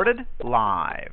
[0.00, 1.12] recorded live.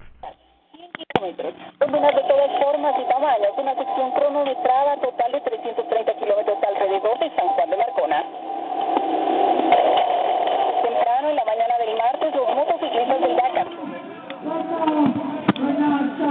[1.79, 7.29] Condenas de todas formas y tamaños, una sección cronometrada total de 330 kilómetros alrededor de
[7.35, 8.23] San Juan de Marcona.
[10.83, 13.65] Temprano en la mañana del martes, los motociclistas del DACA.
[14.43, 15.17] Buenas,
[15.59, 16.27] buenas,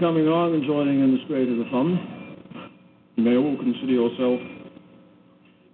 [0.00, 2.72] coming on and joining in the spirit of the fun.
[3.16, 4.40] You may all consider yourself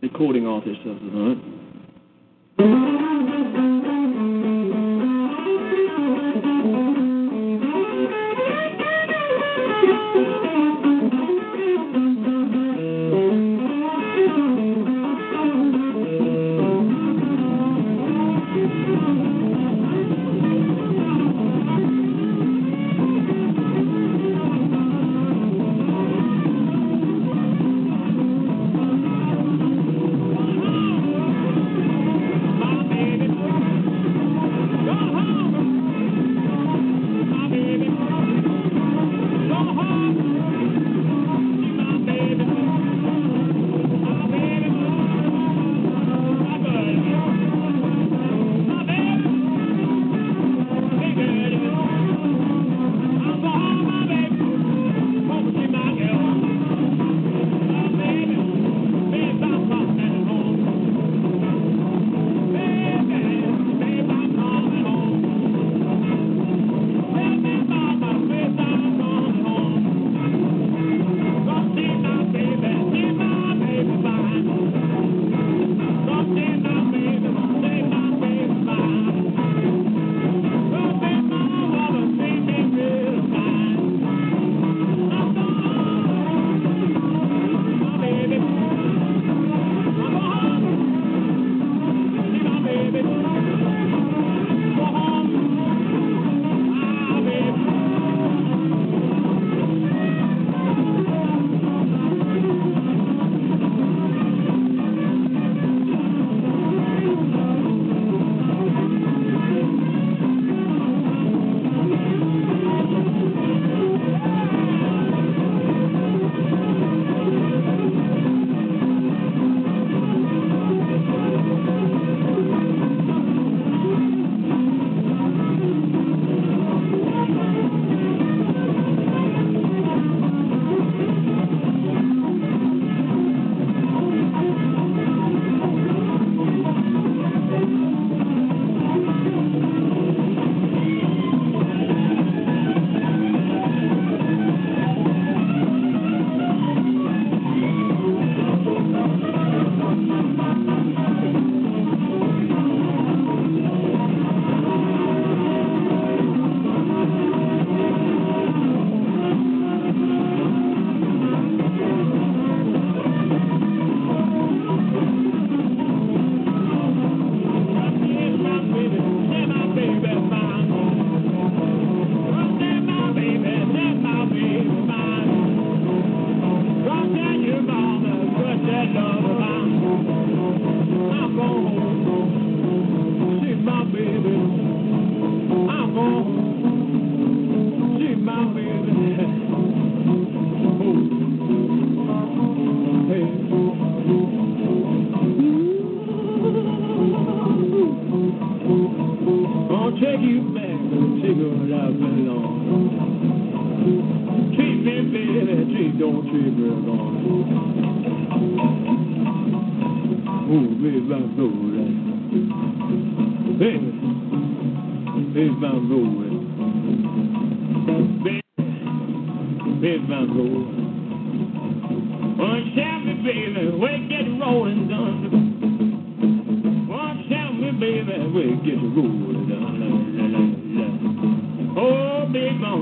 [0.02, 1.65] recording artists of the night.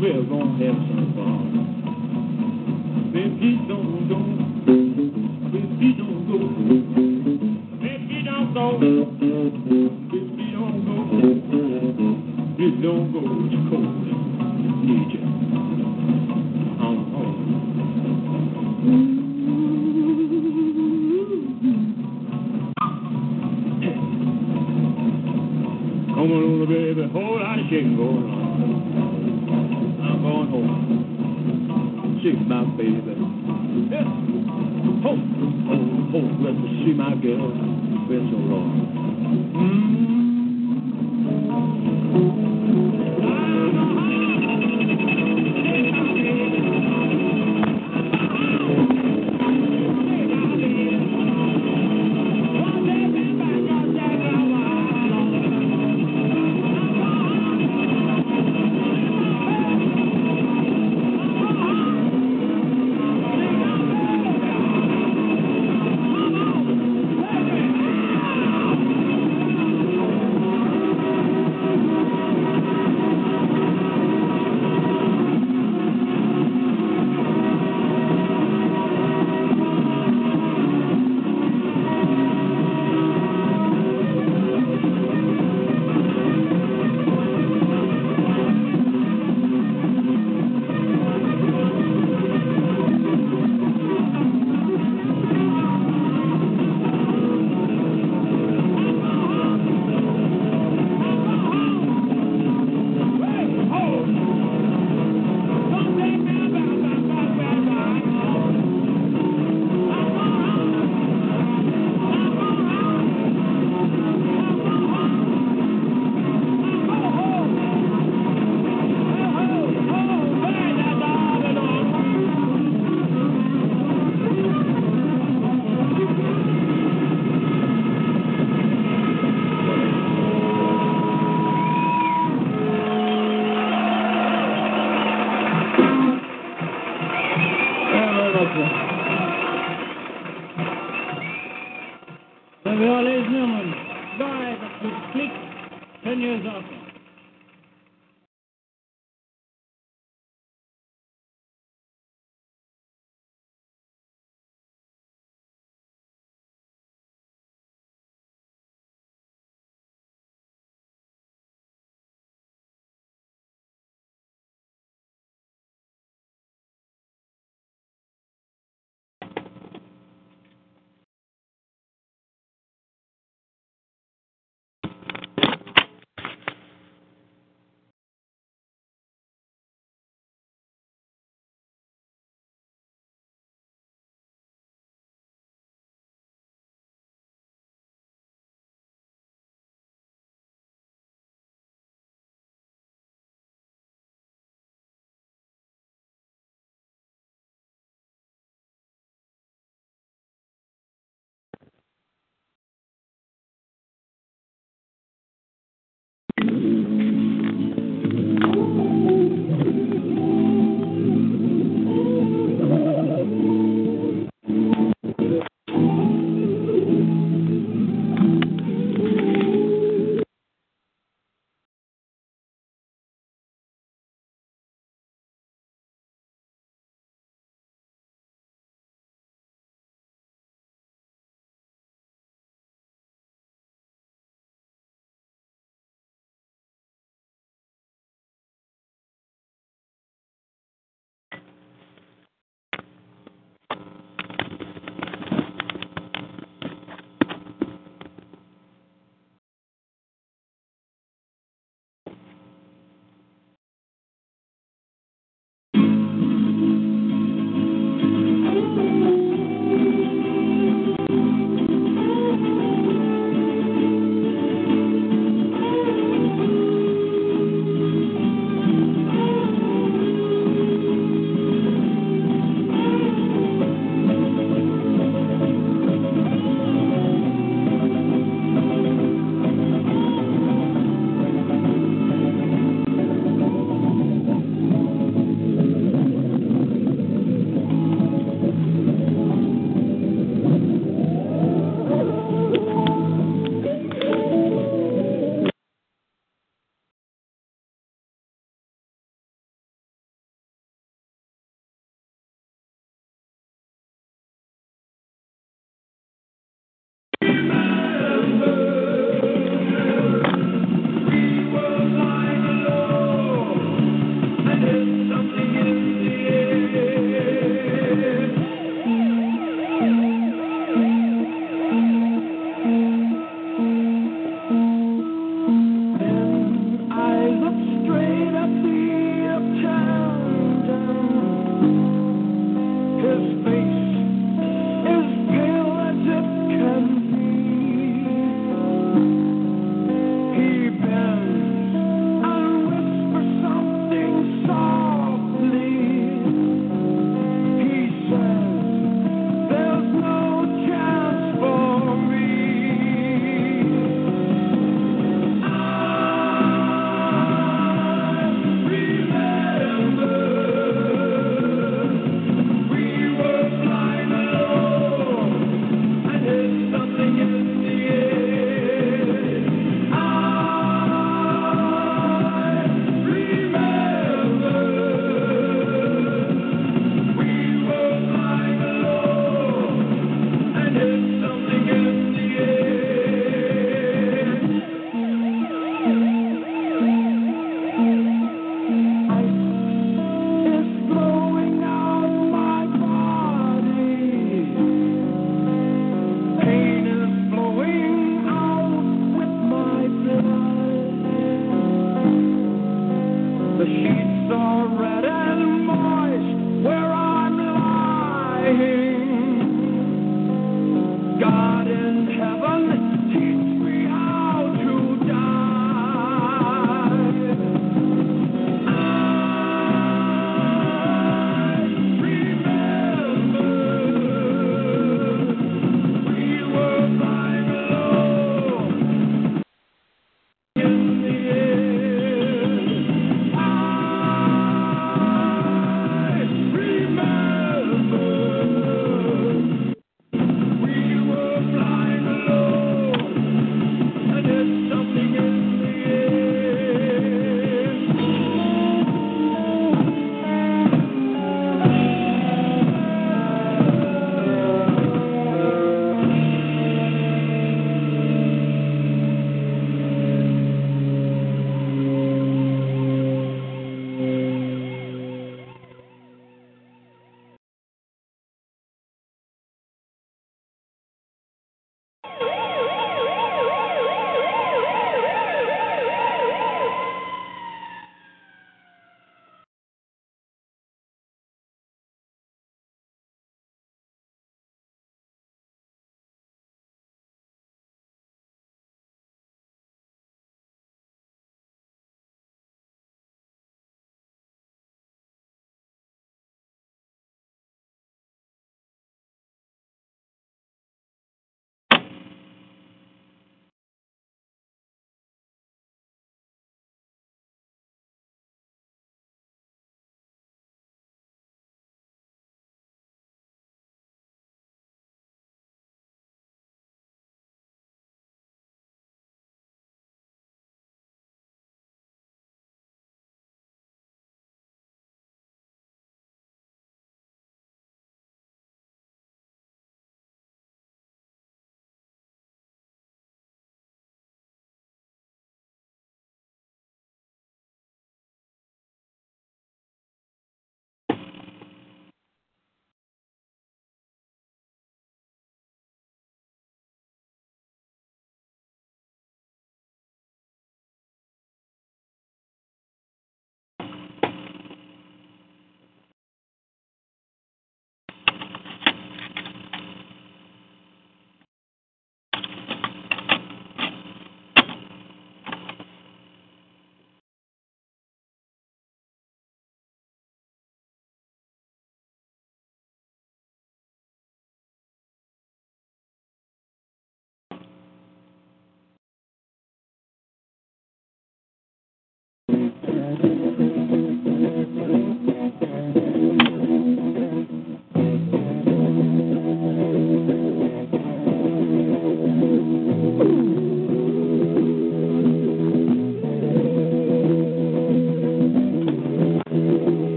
[0.00, 1.55] Real gonna have some fun.